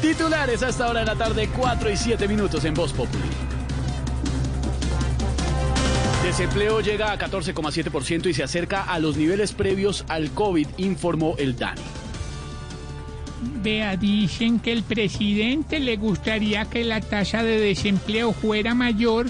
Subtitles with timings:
[0.00, 3.24] Titulares hasta ahora de la tarde, 4 y 7 minutos en Voz Populi.
[6.22, 11.56] Desempleo llega a 14,7% y se acerca a los niveles previos al COVID, informó el
[11.56, 11.80] DANI.
[13.62, 19.26] Vea, dicen que el presidente le gustaría que la tasa de desempleo fuera mayor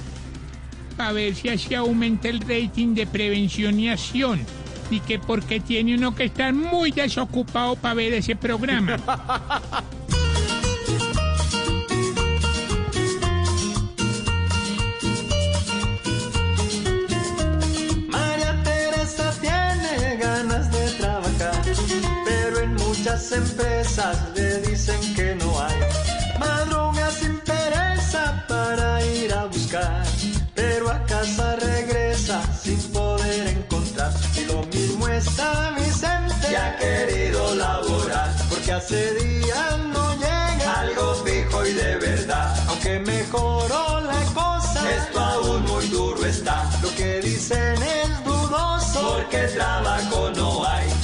[0.98, 4.41] para ver si así aumenta el rating de prevención y acción.
[4.91, 8.97] Y que porque tiene uno que estar muy desocupado para ver ese programa.
[22.42, 25.77] pero en muchas empresas le dicen que no hay.
[26.39, 30.05] Madruga sin pereza para ir a buscar,
[30.55, 34.12] pero a casa regresa sin poder encontrar.
[34.36, 41.14] Y lo mismo está Vicente, que ha querido laborar, porque hace días no llega algo
[41.25, 42.56] fijo y de verdad.
[42.69, 46.70] Aunque mejoró la cosa, esto aún muy duro está.
[46.83, 50.98] Lo que dicen es dudoso, porque trabajo no hay.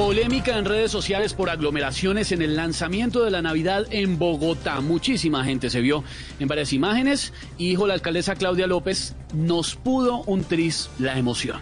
[0.00, 4.80] Polémica en redes sociales por aglomeraciones en el lanzamiento de la Navidad en Bogotá.
[4.80, 6.04] Muchísima gente se vio
[6.38, 11.60] en varias imágenes y dijo la alcaldesa Claudia López, nos pudo un tris la emoción.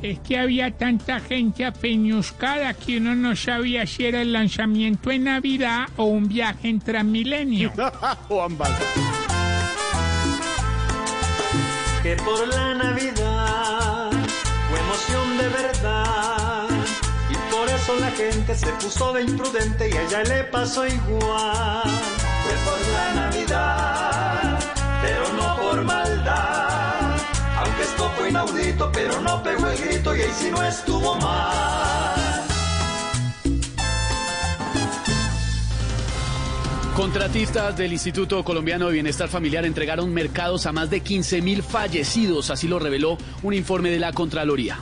[0.00, 5.24] Es que había tanta gente apeñuscada que uno no sabía si era el lanzamiento en
[5.24, 7.70] Navidad o un viaje en Transmilenio.
[8.28, 8.78] Juan Valdez.
[12.02, 13.27] que por la Navidad
[15.38, 16.68] de verdad.
[17.30, 21.82] Y por eso la gente se puso de imprudente y a ella le pasó igual.
[22.42, 24.58] Fue por la Navidad,
[25.02, 27.16] pero no por maldad.
[27.56, 31.48] Aunque esto fue inaudito, pero no pegó el grito y ahí sí no estuvo mal.
[36.96, 42.50] Contratistas del Instituto Colombiano de Bienestar Familiar entregaron mercados a más de 15 mil fallecidos,
[42.50, 44.80] así lo reveló un informe de la Contraloría.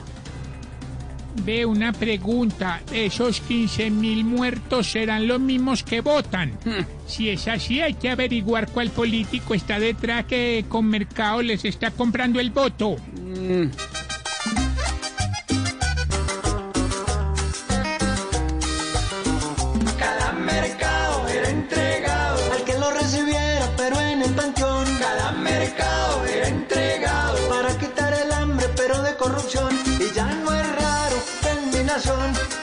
[1.43, 6.57] Ve una pregunta, ¿esos 15 mil muertos serán los mismos que votan?
[7.05, 11.91] Si es así, hay que averiguar cuál político está detrás que con mercado les está
[11.91, 12.97] comprando el voto.
[19.97, 24.76] Cada mercado era entregado al que lo recibiera, pero en el panteón.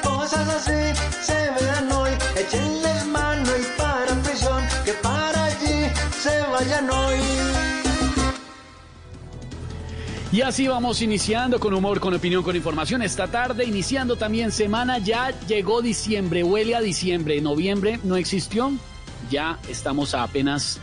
[0.02, 2.10] Cosas así se vean hoy.
[2.36, 5.90] Échenles mano y para prisión, que para allí
[6.20, 7.18] se vayan hoy.
[10.32, 13.02] Y así vamos iniciando con humor, con opinión, con información.
[13.02, 17.40] Esta tarde, iniciando también semana, ya llegó diciembre, huele a diciembre.
[17.40, 18.72] Noviembre no existió,
[19.30, 20.80] ya estamos a apenas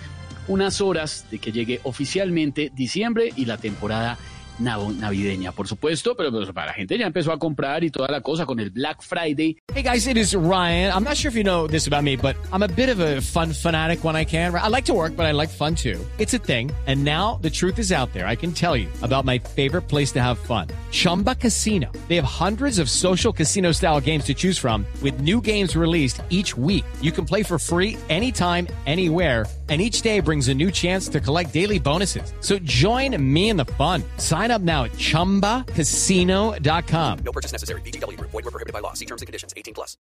[0.47, 4.17] unas horas de que llegue oficialmente diciembre y la temporada
[4.63, 8.45] navideña, por supuesto, pero para la gente ya empezó a comprar y toda la cosa
[8.45, 9.57] con el Black Friday.
[9.73, 10.91] Hey guys, it is Ryan.
[10.94, 13.22] I'm not sure if you know this about me, but I'm a bit of a
[13.22, 14.53] fun fanatic when I can.
[14.53, 15.99] I like to work, but I like fun too.
[16.17, 16.72] It's a thing.
[16.88, 18.27] And now the truth is out there.
[18.27, 20.67] I can tell you about my favorite place to have fun.
[20.91, 21.91] Chumba Casino.
[22.07, 26.22] They have hundreds of social casino style games to choose from with new games released
[26.29, 26.85] each week.
[27.01, 29.45] You can play for free anytime, anywhere.
[29.69, 32.33] And each day brings a new chance to collect daily bonuses.
[32.41, 34.03] So join me in the fun.
[34.17, 37.19] Sign up now at chumbacasino.com.
[37.19, 37.81] No purchase necessary.
[37.81, 38.31] Group.
[38.31, 38.94] Void were prohibited by law.
[38.94, 39.53] See terms and conditions.
[39.56, 39.96] 18 plus.